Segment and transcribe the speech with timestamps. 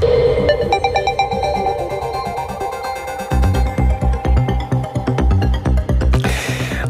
[0.00, 0.25] Bye.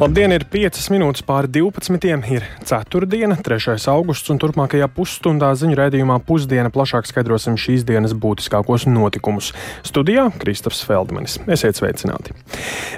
[0.07, 2.05] Labdien, ir 5 minūtes pāri 12.
[2.31, 3.07] ir 4.
[3.11, 3.75] diena, 3.
[3.91, 9.49] augusts, un turpmākajā pusstundā ziņu raidījumā pusdiena plašāk skaidrosim šīs dienas būtiskākos notikumus.
[9.83, 11.41] Studijā Kristofs Feldmanis.
[11.51, 12.37] Esiet sveicināti!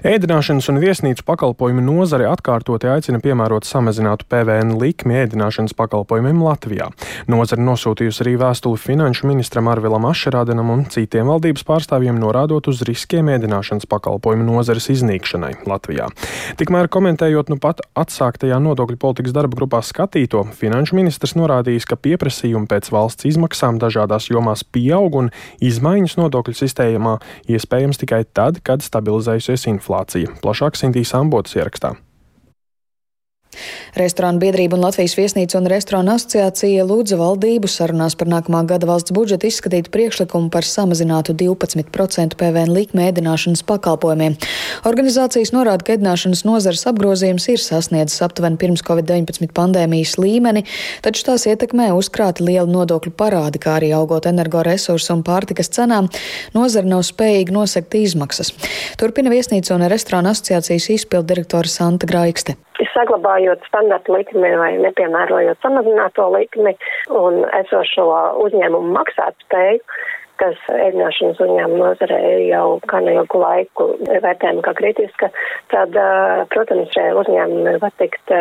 [0.05, 6.91] Ēdināšanas un viesnīcu pakalpojumu nozare atkārtoti aicina piemērot samazinātu PVN likmi ēdināšanas pakalpojumiem Latvijā.
[7.33, 13.33] Nozare nosūtījusi arī vēstuli finanšu ministram Arvilam Ašerādenam un citiem valdības pārstāvjiem norādot uz riskiem
[13.33, 16.13] ēdināšanas pakalpojumu nozares iznīkšanai Latvijā.
[16.61, 22.71] Tikmēr komentējot nu pat atsāktajā nodokļu politikas darba grupā skatīto, finanšu ministrs norādījis, ka pieprasījumi
[22.71, 25.31] pēc valsts izmaksām dažādās jomās pieaug un
[25.65, 27.19] izmaiņas nodokļu sistēmā
[27.51, 30.35] iespējams tikai tad, kad stabilizējusies inflācija.
[30.43, 31.95] Plašāk Sintīs Ambotas ierakstā.
[33.99, 39.15] Restorānu biedrība un Latvijas viesnīcu un restorānu asociācija lūdza valdību sarunās par nākamā gada valsts
[39.17, 44.37] budžetu izskatīt priekšlikumu par samazinātu 12% PVN likmi ēdināšanas pakalpojumiem.
[44.89, 50.65] Organizācijas norāda, ka ēdināšanas nozares apgrozījums ir sasniedzis aptuveni pirms Covid-19 pandēmijas līmeni,
[51.03, 56.13] taču tās ietekmē uzkrāti liela nodokļu parādi, kā arī augot energoresursu un pārtikas cenām,
[56.55, 58.53] nozara nav spējīga nosekt izmaksas.
[59.01, 62.59] Turpina viesnīcu un restorānu asociācijas izpildu direktora Santa Graikste
[62.93, 66.77] saglabājot standarta likmi vai nepiemērojot samazināto likmi
[67.15, 68.07] un esošo
[68.45, 69.83] uzņēmumu maksāt spēju,
[70.39, 75.31] kas ēdināšanas uzņēmuma nozarē jau gan ilgu laiku vērtējama kā kritiska,
[75.73, 75.99] tad,
[76.55, 78.35] protams, šie uzņēmumi var tikt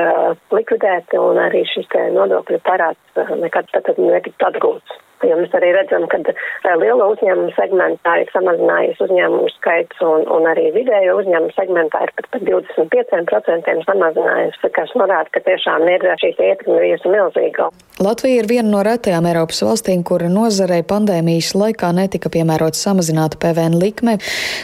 [0.53, 5.01] likvidēti un arī šis nodokļu parāds nekad tad netikt atgūts.
[5.25, 10.45] Jo mēs arī redzam, ka eh, lielo uzņēmumu segmentā ir samazinājies uzņēmumu skaits un, un
[10.51, 16.37] arī vidējo uzņēmumu segmentā ir pat par 25% samazinājies, kas norāda, ka tiešām ir šīs
[16.37, 17.69] ietekme bijusi milzīga.
[18.03, 23.79] Latvija ir viena no retajām Eiropas valstīm, kura nozarei pandēmijas laikā netika piemērota samazināta PVN
[23.81, 24.19] likme.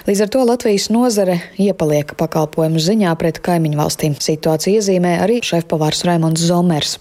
[0.06, 4.19] Līdz ar to Latvijas nozare iepaliek pakalpojumu ziņā pret kaimiņu valstīm.
[4.22, 7.00] Situāciju iezīmē arī šefpavārs Raimons Zomers.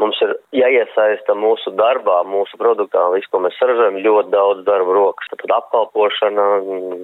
[0.00, 5.28] Mums ir jāiesaista mūsu darbā, mūsu produktā, visu, ko mēs saražojam, ļoti daudz darba rokas.
[5.32, 6.46] Tad apkalpošana,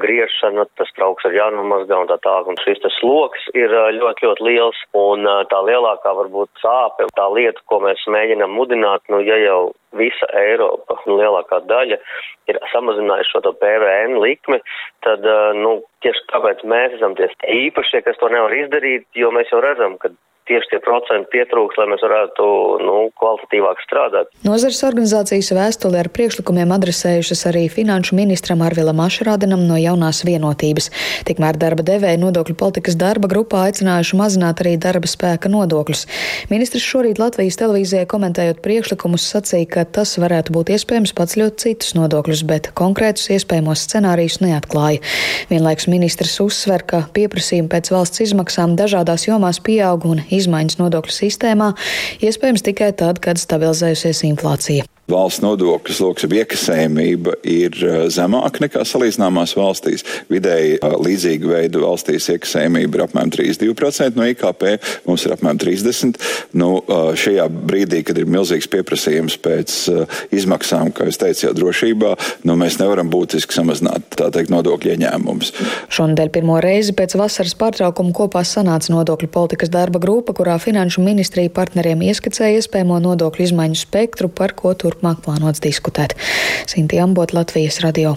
[0.02, 2.50] griešana, tas trauks ir jānomazgā un tā tālāk.
[2.52, 4.80] Un šis tas sloks ir ļoti, ļoti liels.
[4.98, 9.60] Un tā lielākā varbūt sāpe, tā lieta, ko mēs mēģinām mudināt, nu, ja jau
[9.98, 11.98] visa Eiropa, nu, lielākā daļa
[12.50, 14.58] ir samazinājuši šo PVN likmi,
[15.04, 15.26] tad,
[15.58, 19.98] nu, tieši tāpēc mēs esam tie īpašie, kas to nevar izdarīt, jo mēs jau redzam,
[20.00, 20.10] ka
[20.48, 22.47] tieši tie procenti pietrūks, lai mēs varētu
[22.82, 24.30] nu, kvalitatīvāk strādāt.
[24.47, 30.91] Nozares organizācijas vēstuli ar priekšlikumiem adresējušas arī finanšu ministram Arvilam Ašrādenam no jaunās vienotības.
[31.28, 36.04] Tikmēr darba devēja nodokļu politikas darba grupā aicinājuši mazināt arī darba spēka nodokļus.
[36.50, 42.44] Ministrs šorīt Latvijas televīzijai komentējot priekšlikumus sacīja, ka tas varētu būt iespējams paceļot citus nodokļus,
[42.50, 45.02] bet konkrētus iespējamos scenārijus neatklāja.
[45.52, 51.72] Vienlaiks ministrs uzsver, ka pieprasījumi pēc valsts izmaksām dažādās jomās pieaug un izmaiņas nodokļu sistēmā
[52.25, 59.54] iespējams tikai tad, kad stabilizējusies inflācija valsts nodokļu sloks, iekasējumība ir uh, zemāka nekā salīdzināmās
[59.58, 60.04] valstīs.
[60.32, 64.66] Vidēji uh, līdzīga veida valstīs iekasējumība ir apmēram 32% no IKP,
[65.08, 66.30] mums ir apmēram 30%.
[66.58, 69.76] Nu, uh, šajā brīdī, kad ir milzīgs pieprasījums pēc
[70.34, 72.12] izmaksām, kā jūs teicat, jau drošībā,
[72.48, 75.52] nu, mēs nevaram būtiski samazināt teikt, nodokļu ieņēmumus.
[75.92, 81.52] Šonadēļ pirmo reizi pēc vasaras pārtraukuma kopā sanāca nodokļu politikas darba grupa, kurā Finanšu ministrija
[81.54, 86.14] partneriem ieskicēja iespējamo nodokļu izmaiņu spektru, par ko turpināt turpmāk plānots diskutēt.
[86.66, 88.16] Sinti Ambot, Latvijas radio.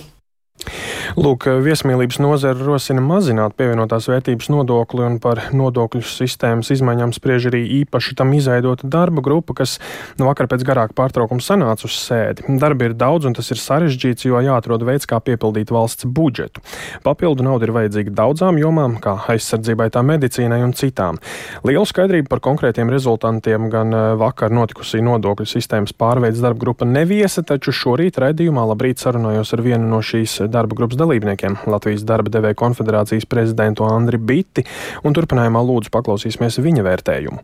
[1.16, 7.62] Lūk, viesmīlības nozara rosina mazināt pievienotās vērtības nodokli un par nodokļu sistēmas izmaiņām spriež arī
[7.82, 9.78] īpaši tam izveidota darba grupa, kas
[10.20, 12.46] nu vakar pēc garāka pārtraukuma sanāca uz sēdi.
[12.62, 16.64] Darba ir daudz un tas ir sarežģīts, jo jāatrod veids, kā piepildīt valsts budžetu.
[17.06, 21.20] Papildu nauda ir vajadzīga daudzām jomām, kā aizsardzībai, tā medicīnai un citām.
[21.66, 27.46] Lielu skaidrību par konkrētiem rezultantiem gan eh, vakar notikusī nodokļu sistēmas pārveids darba grupa neviesa,
[27.46, 32.58] taču šorīt raidījumā labrīt sarunājos ar vienu no šīs darba grupas dalībniekiem, Latvijas darba devēja
[32.60, 34.66] konfederācijas prezidentu Andri Biti,
[35.04, 37.44] un turpinājumā lūdzu paklausīsimies viņa vērtējumu.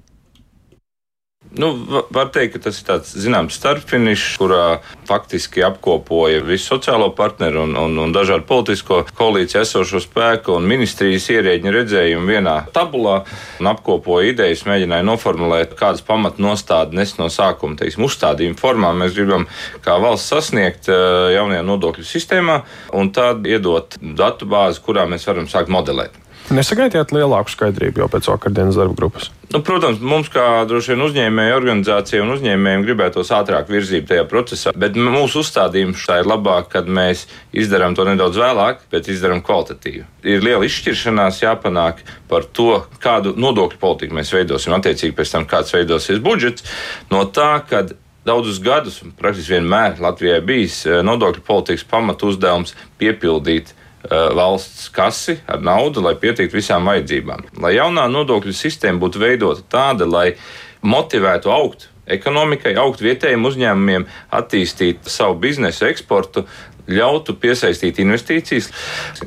[1.52, 1.74] Nu,
[2.10, 7.74] var teikt, ka tas ir tāds zināms starpfinišs, kurā faktiski apkopoja visu sociālo partneru un,
[7.76, 13.18] un, un dažādu politisko koalīciju esošo spēku un ministrijas ierēģiņu redzējumu vienā tabulā
[13.60, 19.50] un apkopoja idejas, mēģināja noformulēt, kādas pamatnostādnes no sākuma, teiksim, uzstādījuma formā mēs gribam
[19.84, 22.62] kā valsts sasniegt eh, jaunajā nodokļu sistēmā
[22.96, 26.16] un tad iedot datu bāzi, kurā mēs varam sākt modelēt.
[26.52, 29.30] Nesagaidījāt lielāku skaidrību jau pēc vakardienas darba grupas?
[29.52, 34.74] Nu, protams, mums kā droši vien uzņēmēju organizācija un uzņēmējiem gribētos ātrāk virzību tajā procesā,
[34.76, 40.06] bet mūsu uzstādījums tā ir labāk, kad mēs izdarām to nedaudz vēlāk, bet izdarām kvalitatīvi.
[40.28, 42.00] Ir liela izšķiršanās jāpanāk
[42.32, 46.68] par to, kādu nodokļu politiku mēs veidosim, attiecīgi pēc tam, kāds veidosies budžets,
[47.12, 47.96] no tā, kad
[48.28, 53.76] daudzus gadus, praktiski vienmēr Latvijai bijis eh, nodokļu politikas pamatu uzdevums piepildīt
[54.10, 57.46] valsts kasi ar naudu, lai pietiktu visām vajadzībām.
[57.62, 60.32] Lai jaunā nodokļu sistēma būtu veidota tāda, lai
[60.82, 66.46] motivētu augt ekonomikai, augt vietējiem uzņēmumiem, attīstīt savu biznesu, eksportu,
[66.92, 68.70] ļautu piesaistīt investīcijas.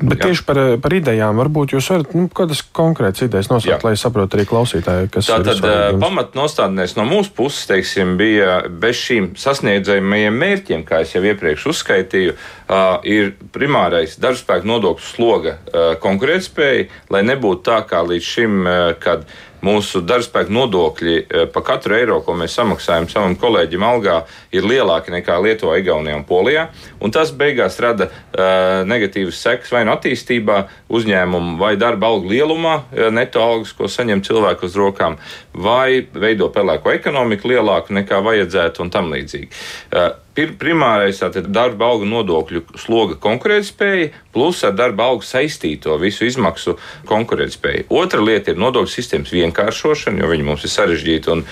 [0.01, 0.29] Bet Jā.
[0.29, 4.47] tieši par, par idejām, varbūt jūs varat nu, kādas konkrētas idejas nosaukt, lai saprotu arī
[4.49, 5.63] klausītāji, kas tā tad
[6.01, 12.35] pamatnostādnēs no mūsu puses, teiksim, bija bez šīm sasniedzamajiem mērķiem, kā es jau iepriekš uzskaitīju,
[12.35, 18.93] uh, ir primārais darbspēku nodokļu sloga uh, konkurētspēja, lai nebūtu tā kā līdz šim, uh,
[18.99, 19.25] kad
[19.63, 24.21] mūsu darbspēka nodokļi eh, par katru eiro, ko mēs samaksājam savam kolēģim algā,
[24.59, 26.67] ir lielāki nekā Lietuvā, Igaunijā un Polijā.
[27.03, 30.59] Un tas beigās rada uh, negatīvas sekas vai nu attīstībā,
[30.95, 32.75] uzņēmumu vai darba algu lielumā,
[33.13, 35.17] neto algas, ko saņem cilvēku uz rokām,
[35.53, 39.51] vai veido pelēko ekonomiku lielāku nekā vajadzētu un tam līdzīgi.
[39.91, 46.73] Uh, Primārais ir darba algu nodokļu sloga konkurētspēja, plus ar darba algu saistīto visu izmaksu
[47.07, 47.85] konkurētspēju.
[47.95, 51.45] Otra lieta ir nodokļu sistēmas vienkāršošana, jo viņi mums ir sarežģīti un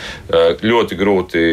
[0.68, 1.44] ļoti grūti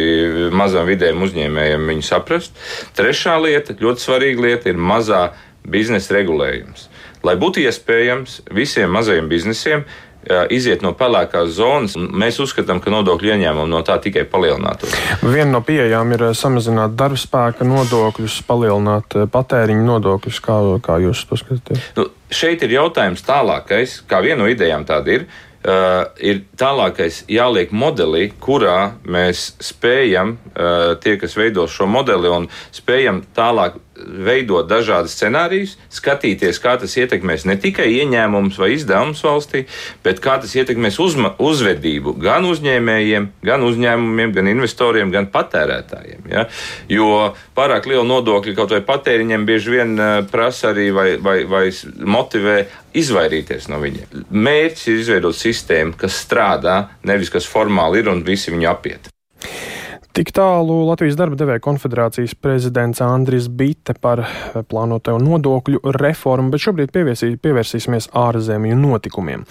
[0.51, 2.53] mazam vidējiem uzņēmējiem viņu saprast.
[2.97, 5.31] Trešā lieta, ļoti svarīga lieta, ir mazā
[5.65, 6.87] biznesa regulējums.
[7.23, 9.85] Lai būtu iespējams visiem mazajiem biznesiem
[10.53, 11.95] iziet no pelēkās zonas.
[11.97, 14.93] Mēs uzskatām, ka nodokļu ieņēmumi no tā tikai palielinātos.
[15.21, 20.41] Viena no pieejām ir samazināt darbspēka nodokļus, palielināt patēriņu nodokļus.
[20.45, 21.87] Kā, kā jūs to skatāties?
[21.97, 25.25] Nu, šeit ir jautājums tālākais, kā viena no idejām tāda ir.
[25.61, 32.47] Uh, ir tālākais jāliek modelī, kurā mēs spējam, uh, tie, kas veido šo modeli, un
[32.73, 39.63] spējam tālāk veidot dažādas scenārijas, skatīties, kā tas ietekmēs ne tikai ieņēmumus vai izdevumus valstī,
[40.05, 46.27] bet kā tas ietekmēs uzma, uzvedību gan uzņēmējiem, gan uzņēmumiem, gan investoriem, gan patērētājiem.
[46.31, 46.47] Ja?
[46.91, 51.65] Jo pārāk liela nodokļa kaut vai patēriņiem bieži vien eh, prasa arī vai, vai, vai
[52.01, 52.57] motivē
[52.97, 54.25] izvairīties no viņiem.
[54.31, 56.77] Mērķis ir izveidot sistēmu, kas strādā,
[57.07, 59.11] nevis kas formāli ir un visi viņu apiet.
[60.11, 64.19] Tik tālu Latvijas darba devēja konfederācijas prezidents Andris Bite par
[64.67, 69.45] plānoto nodokļu reformu, bet šobrīd pievērsīsimies ārzemju notikumiem.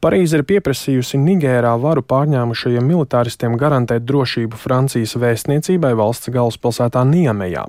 [0.00, 7.66] Parīze ir pieprasījusi Nigērā varu pārņēmušajiem militāristiem garantēt drošību Francijas vēstniecībai valsts galvaspilsētā Niemejā.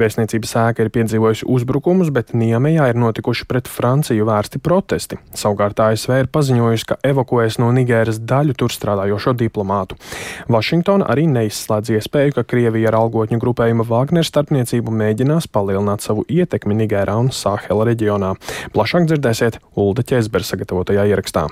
[0.00, 5.20] Vēstniecības ēka ir piedzīvojusi uzbrukumus, bet Niemejā ir notikuši pret Franciju vērsti protesti.
[5.36, 10.00] Savukārt ASV ir paziņojusi, ka evakuēs no Nigēras daļu tur strādājošo diplomātu.
[10.48, 16.24] Vašingtona arī neizslēdz paredz iespēju, ka Krievija ar algotņu grupējuma Wagner starpniecību mēģinās palielināt savu
[16.28, 18.36] ietekmi Nigērā un Sāhela reģionā.
[18.74, 21.48] Plašāk dzirdēsiet Ulda Ķezbera sagatavotajā ierakstā.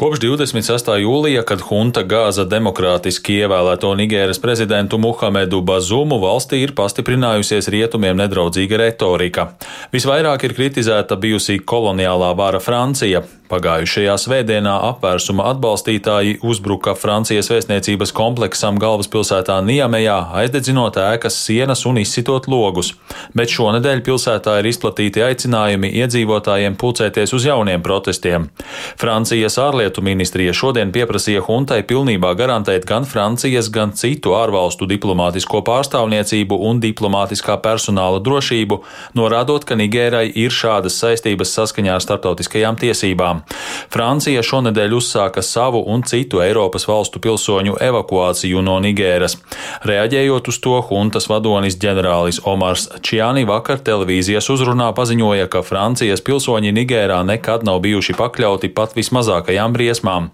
[0.00, 0.86] Kopš 26.
[1.02, 8.80] jūlija, kad hunta gāza demokrātiski ievēlēto Nigēras prezidentu Muhamedu Bazumu, valstī ir pastiprinājusies rietumiem nedraudzīga
[8.80, 9.50] retorika.
[9.92, 13.24] Visvairāk ir kritizēta bijusī koloniālā vara Francija.
[13.50, 22.46] Pagājušajā svētdienā apvērsuma atbalstītāji uzbruka Francijas vēstniecības kompleksam galvaspilsētā Niemejā, aizdedzinot ēkas sienas un izsitot
[22.46, 22.92] logus,
[23.34, 28.46] bet šonadēļ pilsētā ir izplatīti aicinājumi iedzīvotājiem pulcēties uz jauniem protestiem.
[29.02, 36.58] Francijas ārlietu ministrija šodien pieprasīja huntai pilnībā garantēt gan Francijas, gan citu ārvalstu diplomātisko pārstāvniecību
[36.66, 38.80] un diplomātiskā personāla drošību,
[39.18, 43.44] norādot, ka Nigērai ir šādas saistības saskaņā ar starptautiskajām tiesībām.
[43.92, 49.38] Francija šonadēļ uzsāka savu un citu Eiropas valstu pilsoņu evakuāciju no Nigēras.
[49.86, 56.74] Reaģējot uz to, huntas vadonis ģenerālis Omars Čiani vakar televīzijas uzrunā paziņoja, ka Francijas pilsoņi
[56.74, 58.98] Nigērā nekad nav bijuši pakļauti pat
[59.60, 60.30] vismazākajām briesmām.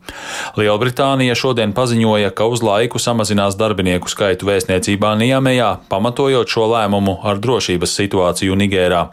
[0.57, 7.39] Lielbritānija šodien paziņoja, ka uz laiku samazinās darbinieku skaitu vēstniecībā Niemejā, pamatojot šo lēmumu ar
[7.39, 9.11] drošības situāciju Nigērā.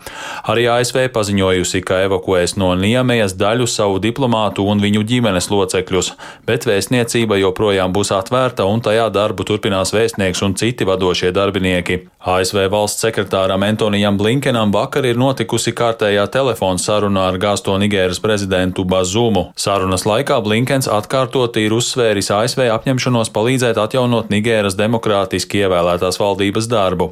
[0.47, 6.13] Arī ASV paziņojusi, ka evakuēs no Niemejas daļu savu diplomātu un viņu ģimenes locekļus,
[6.45, 12.12] bet vēstniecība joprojām būs atvērta un tajā darbu turpinās vēstnieks un citi vadošie darbinieki.
[12.23, 18.85] ASV valsts sekretāram Antonijam Blinkenam vakar ir notikusi kārtējā telefona saruna ar gāsto Nigēras prezidentu
[18.87, 19.49] Bazumu.
[19.59, 27.09] Sarunas laikā Blinkens atkārtoti ir uzsvēris ASV apņemšanos palīdzēt atjaunot Nigēras demokrātiski ievēlētās valdības darbu.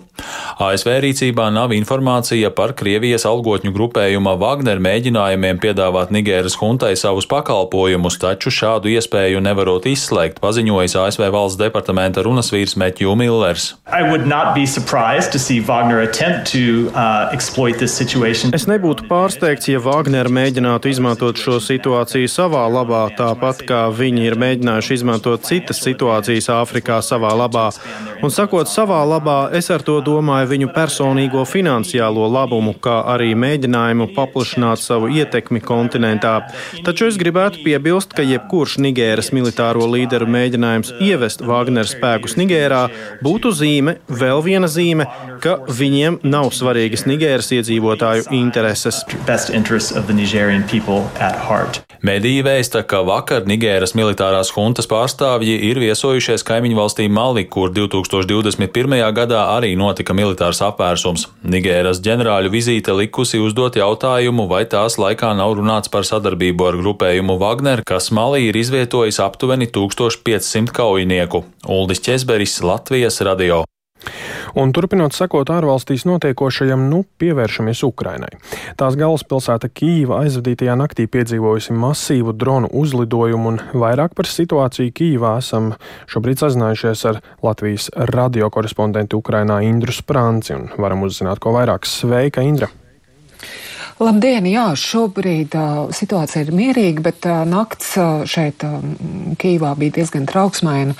[0.64, 8.16] ASV rīcībā nav informācija par Krievijas algotņu grupējuma Wagner mēģinājumiem piedāvāt Nigēras huntai savus pakalpojumus,
[8.24, 13.74] taču šādu iespēju nevarot izslēgt, paziņojis ASV valsts departamenta runasvīrs Metju Millers.
[16.94, 17.32] Uh,
[18.54, 24.38] es nebūtu pārsteigts, ja Wagner mēģinātu izmantot šo situāciju savā labā, tāpat kā viņi ir
[24.38, 27.72] mēģinājuši izmantot citas situācijas Āfrikā savā labā.
[28.22, 34.12] Un sakot savā labā, es ar to domāju viņu personīgo finansiālo labumu, kā arī mēģinājumu
[34.14, 36.36] paplašināt savu ietekmi kontinentā.
[36.86, 42.86] Taču es gribētu piebilst, ka jebkurš Nigēras militāro līderu mēģinājums ievest Wagner spēkus Nigērā
[43.26, 44.91] būtu zīme, vēl viena zīme,
[45.44, 49.02] ka viņiem nav svarīgas Nigēras iedzīvotāju intereses.
[52.02, 58.98] Mediji vēsta, ka vakar Nigēras militārās huntas pārstāvji ir viesojušies kaimiņu valstī Mali, kur 2021.
[59.18, 61.28] gadā arī notika militārs apvērsums.
[61.46, 67.38] Nigēras ģenerāļu vizīte likusi uzdot jautājumu, vai tās laikā nav runāts par sadarbību ar grupējumu
[67.42, 71.46] Wagner, kas Malī ir izvietojis aptuveni 1500 kaujinieku.
[71.70, 73.62] Uldis Česberis, Latvijas radio.
[74.60, 78.34] Un turpinot sekot ārvalstīs notiekošajam, nu pievēršamies Ukrainai.
[78.80, 85.74] Tās galvaspilsēta Kīva aizvadītajā naktī piedzīvojusi masīvu dronu uzlidojumu, un vairāk par situāciju Kīvā esam
[86.12, 91.88] šobrīd sazinājušies ar Latvijas radiokorespondentu Ukrainā Indru Sprānci un varam uzzināt ko vairāk.
[91.88, 92.72] Sveika, Indra!
[94.02, 94.48] Labdien!
[94.50, 98.80] Jā, šobrīd uh, situācija ir mierīga, bet uh, nakts uh, šeit uh,
[99.38, 100.96] Kīvā bija diezgan trauksmaina.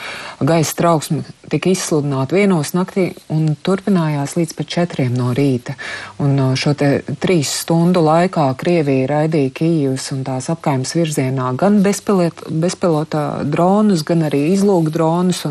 [0.46, 5.76] Gaisa trauksme tika izsludināta vienos naktī un turpinājās līdz pat četriem no rīta.
[6.24, 6.92] Un uh, šo te
[7.24, 14.28] trīs stundu laikā Krievija raidīja Kīvas un tās apkaimes virzienā gan bezpilota, bezpilota dronus, gan
[14.30, 15.46] arī izlūk dronus.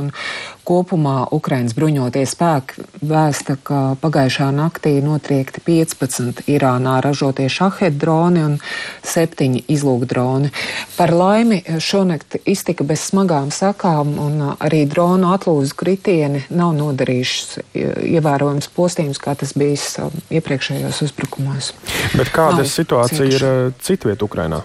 [0.70, 8.58] Kopumā Ukrainas bruņotie spēki vēsta, ka pagājušā naktī notriekti 15 Irānā ražotie šahed droni un
[9.02, 10.52] 7 izlūk droni.
[10.94, 18.70] Par laimi šonakt iztika bez smagām sakām un arī dronu atlūzu kritieni nav nodarījušas ievērojams
[18.76, 21.72] postījums, kā tas bijis um, iepriekšējos uzbrukumos.
[22.14, 23.40] Bet kāda nav situācija cietuši.
[23.40, 24.62] ir uh, citviet Ukrainā?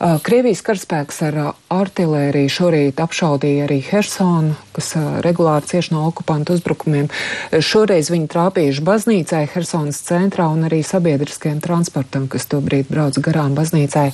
[0.00, 1.34] Krievijas karaspēks ar
[1.68, 7.10] artilēriju šorīt apšaudīja arī Hersonu, kas regulāri cieš no okupantu uzbrukumiem.
[7.52, 14.06] Šoreiz viņi trāpījuši baznīcai Hersonas centrā un arī sabiedriskajam transportam, kas tobrīd brauc garām baznīcai.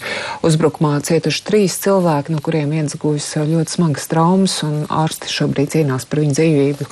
[0.47, 6.11] Uzbrukumā cietuši trīs cilvēki, no kuriem viens guvis ļoti smagas traumas, un ārsti šobrīd cīnās
[6.11, 6.91] par viņu dzīvību.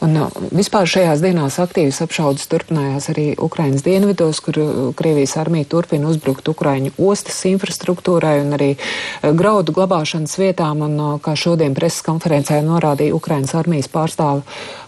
[0.00, 0.16] Un
[0.56, 4.56] vispār šajās dienās aktīvas apšaudas turpinājās arī Ukrainas dienvidos, kur
[4.96, 10.80] Krievijas armija turpina uzbrukt Ukraiņu ostas infrastruktūrai un arī eh, graudu glabāšanas vietām.
[10.86, 14.40] Un, kā šodien preses konferencē norādīja Ukrainas armijas pārstāve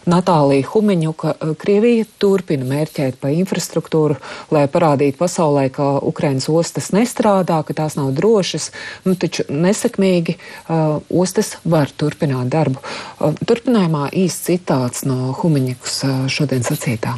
[0.08, 4.18] Natālija Humiņu, ka eh, Krievija turpina mērķēt pa infrastruktūru,
[4.54, 8.70] lai parādītu pasaulē, ka Ukrainas ostas nestrādā, ka tās nav drošas,
[9.06, 12.82] nu, taču nesekmīgi uh, ostas var turpināt darbu.
[12.82, 17.16] Uh, turpinājumā īsts citāts no Humiņas uh, šodien sacītā.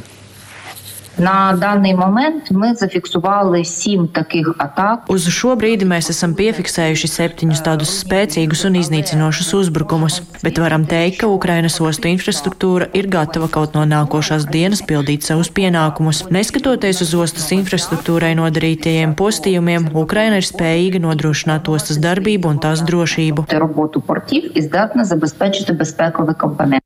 [1.20, 5.04] На даний момент ми зафіксували сім таких атак.
[5.08, 11.20] Uz šo brīdi mēs esam piefiksējuši septiņus tādus spēcīgus un iznīcinošus uzbrukumus, bet varam teikt,
[11.20, 16.24] ka Ukrainas ostu infrastruktūra ir gatava kaut no nākošās dienas pildīt savus pienākumus.
[16.32, 23.46] Neskatoties uz ostas infrastruktūrai nodarītajiem postījumiem, Ukraina ir spējīga nodrošināt ostas darbību un tās drošību.
[23.52, 26.83] Роботу портів і здатна забезпечити безпековий компонент.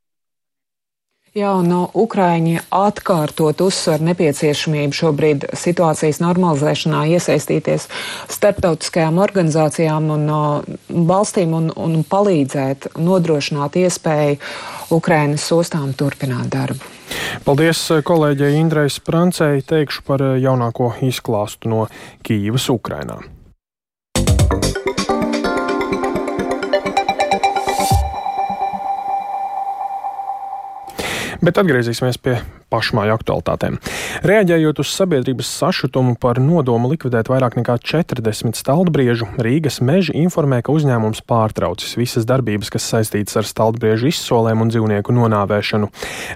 [1.38, 7.86] Jā, no Ukraiņi atkārtot uzsver nepieciešamību šobrīd situācijas normalizēšanā iesaistīties
[8.32, 10.42] starptautiskajām organizācijām un no
[10.88, 14.40] valstīm un, un palīdzēt nodrošināt iespēju
[14.98, 16.82] Ukrainas ostām turpināt darbu.
[17.46, 21.86] Paldies kolēģei Indrai Sprancei teikšu par jaunāko izklāstu no
[22.26, 23.20] Kīivas Ukrainā.
[31.44, 32.40] Bet atgriezīsimies pie
[32.72, 33.78] pašmāju aktualitātēm.
[34.28, 40.74] Reaģējot uz sabiedrības sašutumu par nodomu likvidēt vairāk nekā 40 staldbriežu, Rīgas meži informē, ka
[40.74, 45.90] uzņēmums pārtraucis visas darbības, kas saistītas ar staldbriežu izsolēm un dzīvnieku nonāvēšanu.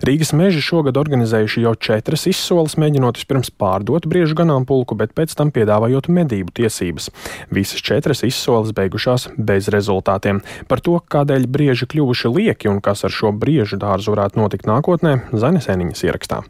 [0.07, 5.53] Rīgas meži šogad organizējuši jau četras izsoles, mēģinot vispirms pārdot briežu ganāmpulku, bet pēc tam
[5.55, 7.11] piedāvājot medību tiesības.
[7.53, 10.43] Visas četras izsoles beigušās bez rezultātiem.
[10.71, 15.19] Par to, kādēļ brieži kļuvuši lieki un kas ar šo briežu dārzu varētu notikt nākotnē,
[15.37, 16.43] Zanes Eniņas ierakstā.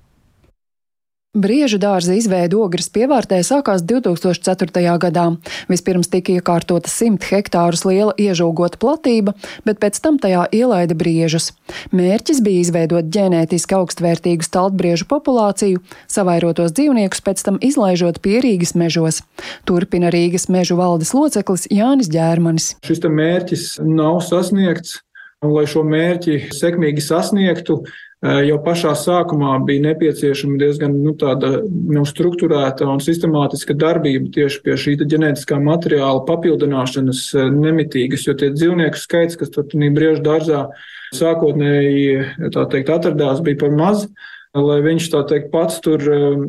[1.32, 4.82] Briežu dārza izveide ogres pievārtē sākās 2004.
[5.00, 5.22] gadā.
[5.64, 9.32] Vispirms tika iekārtota 100 hektārus liela iežūgota platība,
[9.64, 11.54] bet pēc tam tajā ielaida briežus.
[11.88, 19.22] Mērķis bija izveidot ģenētiski augstvērtīgu staltbriežu populāciju, savairotos dzīvniekus pēc tam izlaižot pie Rīgas mežos.
[19.64, 22.74] Turpina Rīgas mežu valdes loceklis Jānis Ģērmanis.
[22.84, 25.00] Šis mērķis nav sasniegts.
[25.42, 27.80] Un, lai šo mērķi sekmīgi sasniegtu,
[28.22, 34.76] jau pašā sākumā bija nepieciešama diezgan nu, tāda nu, struktūrēta un sistemātiska darbība tieši pie
[34.78, 40.68] šī ģenētiskā materiāla papildināšanas eh, nemitīgas, jo tie dzīvnieku skaits, kas tur briežu dārzā
[41.16, 44.06] sākotnēji teikt, atradās, bija par maz
[44.52, 46.42] lai viņš tā teikt pats tur um,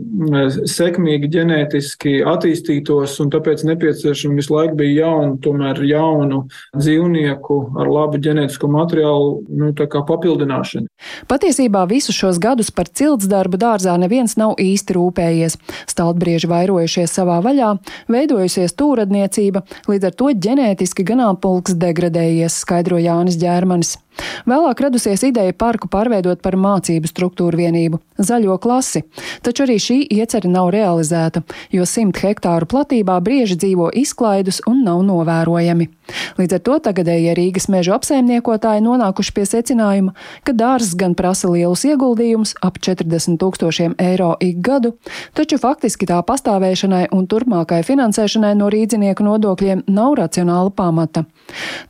[0.68, 6.42] sekmīgi ģenētiski attīstītos, un tāpēc nepieciešama visu laiku bija jauna, tomēr jaunu
[6.76, 10.90] dzīvnieku ar labu ģenētisko materiālu nu, papildināšana.
[11.32, 15.58] Patiesībā visus šos gadus par cilts darbu dārzā neviens nav īsti rūpējies.
[15.88, 17.78] Staltbrieži vairojušies savā vaļā,
[18.12, 23.96] veidojusies tūradniecība, līdz ar to ģenētiski ganāmpulks degradējies, skaidro Jānis Ģērmanis.
[24.50, 29.04] Vēlāk radusies ideja parku pārveidot par mācību struktūru vienību- zaļo klasi,
[29.42, 35.04] taču arī šī iecerē nav realizēta, jo simt hektāru platībā brieži dzīvo izklaidus un nav
[35.04, 35.88] novērojami.
[36.38, 41.86] Līdz ar to tagadējie Rīgas meža apsaimniekotāji nonākuši pie secinājuma, ka dārzs gan prasa lielus
[41.88, 44.94] ieguldījumus- ap 40 tūkstošiem eiro ik gadu,
[45.34, 51.26] taču faktiski tā pastāvēšanai un turpmākai finansēšanai no rīdzinieku nodokļiem nav racionāla pamata.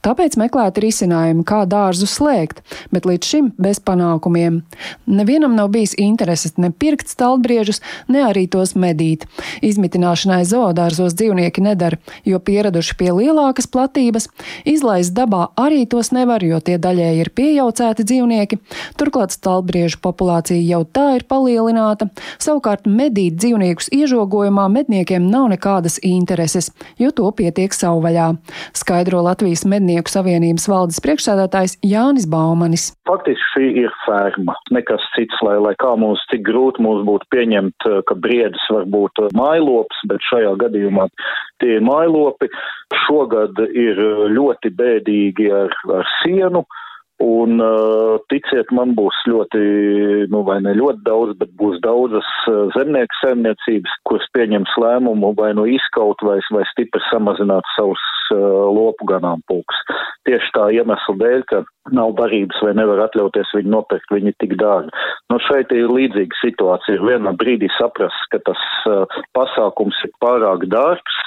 [0.04, 2.60] Tāpēc meklēt risinājumu, kā dārzus slēgt,
[2.92, 4.62] bet līdz šim bez panākumiem.
[5.08, 7.80] Nevienam nav bijis intereses ne pirkt stalbriežus,
[8.12, 9.24] ne arī tos medīt.
[9.64, 14.28] Izmitināšanai zoodārzos dzīvnieki nedara, jo pieraduši pie lielākas platības,
[14.68, 18.60] izlaist dabā arī tos nevar, jo tie daļēji ir piejaucēti dzīvnieki.
[19.00, 22.10] Turklāt stalbriežu populācija jau tā ir palielināta,
[22.44, 28.34] savukārt medīt dzīvniekus iežogojumā medniekiem nav nekādas intereses, jo to pietiek savvaļā.
[28.76, 32.28] Skaidro Latvijas Mednieku Savienības valdes priekšsēdētājs Jānis.
[32.30, 32.92] Baumanis.
[33.08, 37.88] Faktiski šī ir ferma, nekas cits, lai, lai kā mums, cik grūti mums būtu pieņemt,
[37.90, 41.10] eh, ka briedis var būt eh, mailops, bet šajā gadījumā
[41.62, 42.50] tie ir mailopi.
[43.06, 46.64] Šogad ir eh, ļoti bēdīgi ar, ar sienu.
[47.22, 49.60] Un uh, ticiet, man būs ļoti,
[50.34, 55.52] nu vai ne ļoti daudz, bet būs daudzas uh, zemnieku saimniecības, kuras pieņems lēmumu vai
[55.54, 58.02] nu izkaut vai, vai stipri samazināt savus
[58.34, 59.84] uh, lopu ganāmpulks.
[60.26, 61.62] Tieši tā iemesla dēļ, ka
[61.94, 64.90] nav barības vai nevar atļauties viņu nopirkt, viņi tik dārgi.
[65.30, 67.04] Nu šeit ir līdzīga situācija.
[67.04, 69.06] Vienā brīdī saprast, ka tas uh,
[69.38, 71.22] pasākums ir pārāk dārgs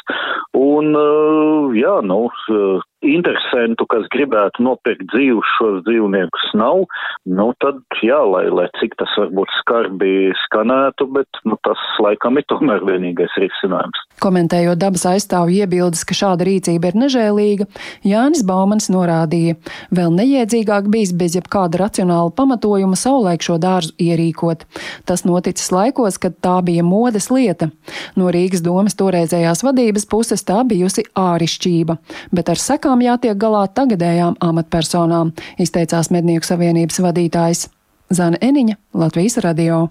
[0.56, 6.84] un, uh, jā, nu, uh, interesantu, kas gribētu nopirkt dzīvus šos dzīvniekus nav,
[7.28, 12.46] nu tad jā, lai, lai cik tas varbūt skarbi skanētu, bet nu, tas laikam ir
[12.50, 14.00] tomēr vienīgais risinājums.
[14.22, 17.68] Komentējot dabas aizstāvju iebildes, ka šāda rīcība ir nežēlīga,
[18.06, 19.58] Jānis Baumans norādīja,
[19.94, 24.64] vēl neiedzīgāk bijis bez jebkāda racionāla pamatojuma saulēk šo dārzu ierīkot.
[25.06, 27.68] Tas noticis laikos, kad tā bija modes lieta.
[28.16, 31.98] No Rīgas domas toreizējās vadības puses tā bijusi ārišķība,
[32.32, 37.68] bet ar sekām jātiek galā tagadējām amatpersonām, izteicās Mednieku savienības vadītājs
[38.14, 39.86] Zana Eniņa, Latvijas radio.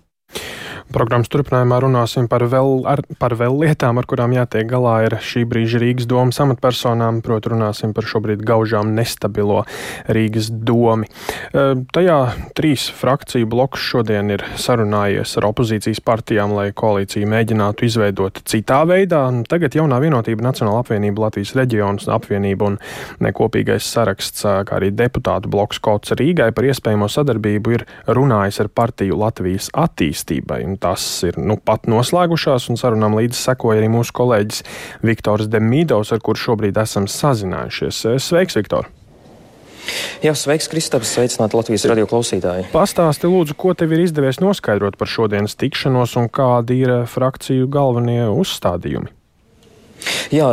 [0.96, 5.42] Programmas turpinājumā runāsim par vēl, ar, par vēl lietām, ar kurām jātiek galā ar šī
[5.52, 9.66] brīža Rīgas domas amatpersonām, proti runāsim par šobrīd gaužām nestabilo
[10.08, 11.10] Rīgas domi.
[11.52, 12.20] E, tajā
[12.56, 19.26] trīs frakciju bloks šodien ir sarunājies ar opozīcijas partijām, lai koalīciju mēģinātu izveidot citā veidā.
[19.52, 22.80] Tagad jaunā vienotība Nacionāla apvienība Latvijas reģionas apvienība un
[23.26, 29.20] nekopīgais saraksts, kā arī deputātu bloks Kots Rīgai par iespējamo sadarbību ir runājis ar partiju
[29.26, 34.62] Latvijas attīstībai un tas ir nu, pat noslēgušās, un sarunām līdzi sekoja arī mūsu kolēģis
[35.06, 38.06] Viktors Demīdovs, ar kuru šobrīd esam sazinājušies.
[38.22, 38.92] Sveiks, Viktor!
[40.24, 42.70] Jā, sveiks, Kristaps, sveicināti Latvijas radio klausītāji.
[42.74, 48.24] Pastāsti, lūdzu, ko tev ir izdevies noskaidrot par šodienas tikšanos un kādi ir frakciju galvenie
[48.32, 49.14] uzstādījumi?
[50.34, 50.48] Jā,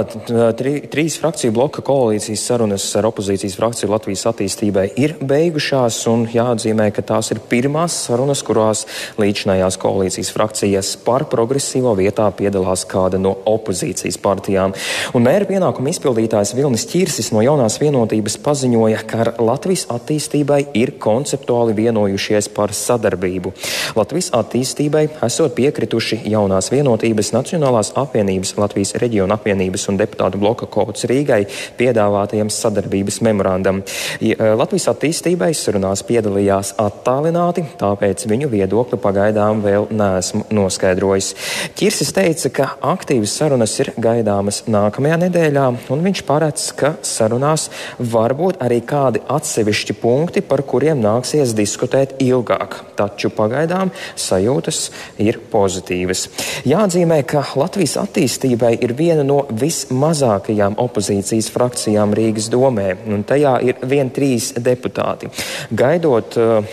[0.56, 6.90] trī, trīs frakciju bloka koalīcijas sarunas ar opozīcijas frakciju Latvijas attīstībai ir beigušās, un jāatzīmē,
[6.94, 8.84] ka tās ir pirmās sarunas, kurās
[9.20, 14.76] līdzinājās koalīcijas frakcijas par progresīvo vietā piedalās kāda no opozīcijas partijām.
[15.16, 20.94] Un mēra pienākuma izpildītājs Vilnis Čirsis no jaunās vienotības paziņoja, ka ar Latvijas attīstībai ir
[21.02, 23.54] konceptuāli vienojušies par sadarbību.
[23.98, 31.04] Latvijas attīstībai esot piekrituši jaunās vienotības Nacionālās apvienības Latvijas reģiona apvienības un deputātu bloka kods
[31.10, 31.42] Rīgai
[31.78, 33.82] piedāvātajam sadarbības memorandam.
[34.22, 41.32] Latvijas attīstībai sarunās piedalījās attālināti, tāpēc viņu viedokli pagaidām vēl neesmu noskaidrojis.
[41.78, 48.36] Kirsis teica, ka aktīvas sarunas ir gaidāmas nākamajā nedēļā, un viņš paredz, ka sarunās var
[48.38, 52.78] būt arī kādi atsevišķi punkti, par kuriem nāksies diskutēt ilgāk.
[52.98, 54.84] Taču pagaidām sajūtas
[55.22, 56.28] ir pozitīvas.
[56.68, 63.82] Jāatzīmē, ka Latvijas attīstībai ir viena no vismazākajām opozīcijas frakcijām Rīgas domē, un tajā ir
[63.88, 65.30] vien trīs deputāti.
[65.70, 66.72] Gaidot uh,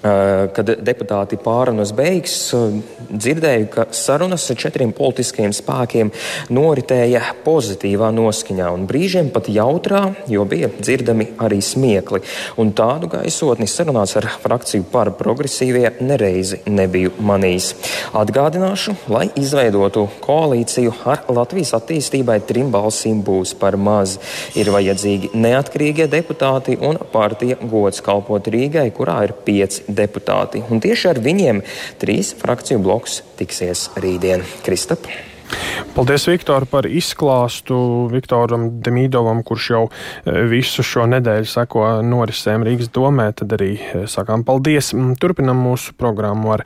[0.00, 2.36] kad deputāti pārunas beigs,
[3.10, 6.12] dzirdēju, ka sarunas ar četriem politiskiem spēkiem
[6.56, 12.22] noritēja pozitīvā noskaņā un brīžiem pat jautrā, jo bija dzirdami arī smiekli.
[12.60, 17.74] Un tādu gaisotni sarunās ar frakciju par progresīvie nereizi nebiju manījis.
[18.16, 24.16] Atgādināšu, lai izveidotu koalīciju ar Latvijas attīstībai trim balsīm būs par maz.
[24.56, 30.62] Ir vajadzīgi neatkarīgie deputāti un partija gods kalpot Rīgai, kurā ir pieci deputāti.
[30.70, 31.64] Un tieši ar viņiem
[32.02, 34.46] trīs frakciju bloks tiksies rītdien.
[34.66, 35.06] Kristap.
[35.90, 37.76] Paldies, Viktor, par izklāstu
[38.12, 43.26] Viktoram Demīdovam, kurš jau e, visu šo nedēļu seko norisēm Rīgas domē.
[43.40, 44.92] Tad arī e, sakām paldies.
[45.20, 46.62] Turpinam mūsu programmu ar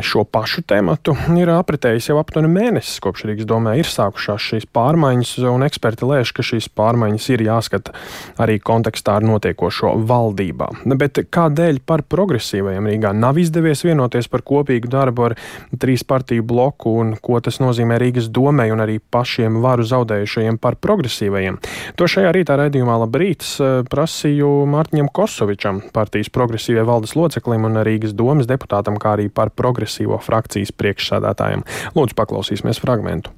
[0.00, 1.12] šo pašu tēmatu.
[1.36, 6.32] Ir apritējis jau aptuveni mēnesis, kopš Rīgas domē ir sākušās šīs pārmaiņas, un eksperti lēš,
[6.32, 7.92] ka šīs pārmaiņas ir jāskata
[8.40, 10.70] arī kontekstā ar notiekošo valdībā.
[10.96, 15.38] Bet kādēļ par progresīvajiem Rīgā nav izdevies vienoties par kopīgu darbu ar
[15.76, 18.13] trīs partiju bloku un ko tas nozīmē Rīgas?
[18.14, 21.58] Rīgas domē un arī pašiem varu zaudējušajiem par progresīvajiem.
[21.98, 28.14] To šajā rītā raidījumā labrīts eh, prasīju Mārtiņam Kosovičam, partijas progresīvajai valdes loceklim un Rīgas
[28.14, 31.66] domas deputātam, kā arī par progresīvo frakcijas priekšsādātājiem.
[31.98, 33.34] Lūdzu, paklausīsimies fragmentu.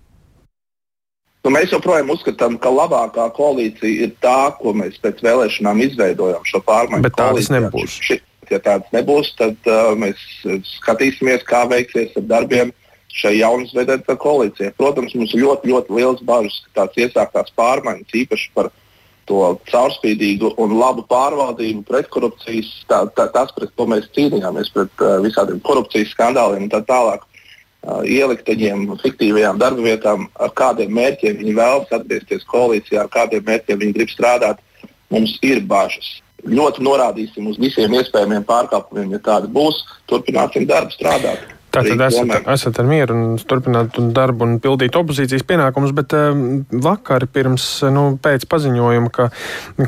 [1.47, 6.61] Nu, mēs joprojām uzskatām, ka labākā koalīcija ir tā, ko mēs pēc vēlēšanām izveidojam šo
[6.67, 7.07] pārmaiņu.
[7.07, 8.01] Bet tādas nebūs.
[8.03, 8.19] Ši,
[8.51, 10.21] ja tādas nebūs, tad uh, mēs
[10.83, 14.75] skatīsimies, kā veiksies ar darbiem uh, šai jaunas veidotā koalīcijai.
[14.77, 18.73] Protams, mums ir ļoti, ļoti liels bažas, ka tās iesāktās pārmaiņas, īpaši par
[19.27, 19.41] to
[19.71, 25.17] caurspīdīgu un labu pārvaldību, pret korupcijas, tā, tā, tas, pret ko mēs cīnījāmies, pret uh,
[25.25, 27.25] visādiem korupcijas skandāliem un tā tālāk.
[27.87, 33.83] Uh, ielikteņiem, fiktīvajām darba vietām, ar kādiem mērķiem viņi vēlas atgriezties koalīcijā, ar kādiem mērķiem
[33.83, 34.63] viņi grib strādāt,
[35.15, 36.17] mums ir bažas.
[36.47, 39.79] Ļoti norādīsim uz visiem iespējamiem pārkāpumiem, ja tādi būs,
[40.11, 41.56] turpināsim darbu strādāt.
[41.77, 46.45] Tātad esat, esat ar mieru un turpināt darbu un pildīt opozīcijas pienākumus, bet um,
[46.87, 49.29] vakar pirms, nu, pēc paziņojuma, ka,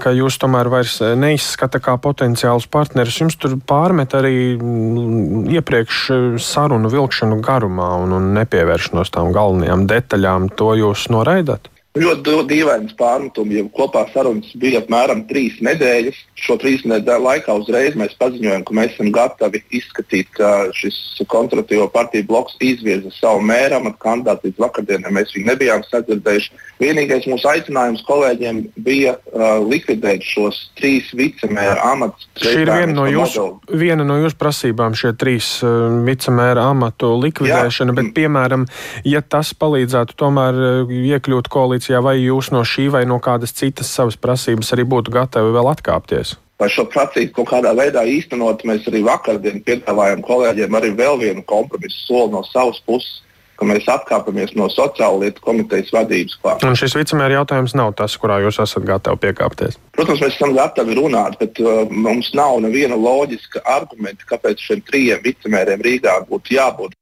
[0.03, 6.05] ka jūs tomēr vairs neizskata kā potenciāls partneris, jums tur pārmet arī mm, iepriekš
[6.45, 10.53] sarunu vilkšanu garumā un, un nepievēršanos tām galvenajām detaļām.
[10.61, 11.73] To jūs noraidat?
[11.99, 16.19] Ļoti dīvains pārmetums, jo kopā sarunas bija apmēram trīs nedēļas.
[16.39, 20.97] Šo trīs nedēļu laikā uzreiz mēs paziņojam, ka mēs esam gatavi izskatīt, ka šis
[21.31, 24.49] konservatīvo partiju bloks izvirza savu mēru amatu kandidātu.
[24.49, 26.61] Līdz vakardienai mēs viņu nebijām sadzirdējuši.
[26.79, 32.29] Vienīgais mūsu aicinājums kolēģiem bija uh, likvidēt šos trīs vicemēra amatus.
[32.39, 37.95] Šī ir viena no, jūsu, viena no jūsu prasībām, šie trīs uh, vicemēra amatu likvidēšana,
[37.95, 37.99] Jā.
[37.99, 38.69] bet, piemēram,
[39.09, 43.53] ja tas palīdzētu tomēr uh, iekļūt koalīcijā, pozīcijā, vai jūs no šī vai no kādas
[43.53, 46.37] citas savas prasības arī būtu gatavi vēl atkāpties?
[46.61, 51.43] Lai šo prasību kaut kādā veidā īstenot, mēs arī vakardien piedāvājam kolēģiem arī vēl vienu
[51.47, 53.23] kompromisu soli no savas puses,
[53.59, 56.67] ka mēs atkāpjamies no sociālo lietu komitejas vadības klāta.
[56.67, 59.79] Un šis vicemēra jautājums nav tas, kurā jūs esat gatavi piekāpties.
[59.95, 65.23] Protams, mēs esam gatavi runāt, bet uh, mums nav neviena loģiska argumenta, kāpēc šiem trijiem
[65.27, 66.95] vicemēriem Rīgā būtu jābūt.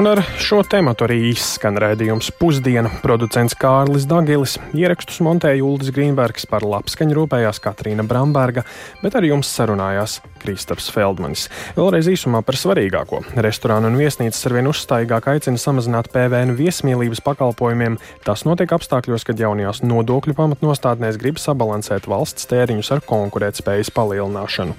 [0.00, 2.88] Un ar šo tēmatu arī izskan redzējums pusdiena.
[3.02, 8.62] Producents Kārlis Dagilis, ierakstus montēja Uldis Grīnbergs, par labskaņu rūpējās Katrīna Bramberga,
[9.02, 11.50] bet ar jums sarunājās Kristaps Feldmanis.
[11.76, 13.20] Vēlreiz īsumā par svarīgāko.
[13.44, 18.00] Restorānu un viesnīcas arvien uzstājīgāk aicina samazināt PVN viesmīlības pakalpojumiem.
[18.24, 24.78] Tas notiek apstākļos, kad jaunajās nodokļu pamatnostādnēs grib sabalansēt valsts tēriņus ar konkurētspējas palielināšanu.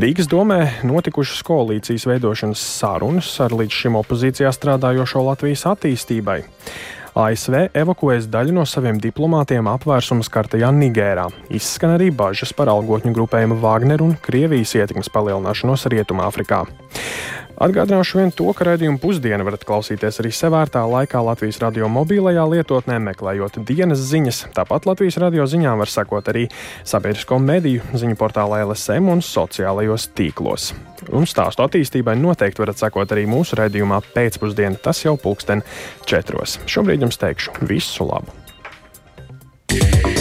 [0.00, 6.44] Rīgas domē notikušas koalīcijas veidošanas sarunas ar līdz šim opozīciju opozīcijā strādājošo Latvijas attīstībai.
[7.16, 11.30] ASV evakuēs daļu no saviem diplomātiem apvērsuma skartajā Nigērā.
[11.48, 16.66] Izskan arī bažas par algotņu grupējumu Wagner un Krievijas ietekmes palielināšanos Rietumāfrikā.
[17.56, 22.98] Atgādināšu vien to, ka raidījumu pusdienu varat klausīties arī sevērtā laikā Latvijas radio mobilajā lietotnē,
[23.06, 24.42] meklējot dienas ziņas.
[24.56, 26.46] Tāpat Latvijas radio ziņām var sekot arī
[26.84, 30.74] sabiedrisko mediju ziņu portālā LSM un sociālajos tīklos.
[31.16, 35.64] Un stāstu attīstībai noteikti varat sekot arī mūsu raidījumā pēcpusdienā, tas jau pulksten
[36.04, 36.58] četros.
[36.68, 38.36] Šobrīd jums teikšu visu labu!
[39.76, 40.15] dzīves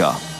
[0.00, 0.39] Ameerika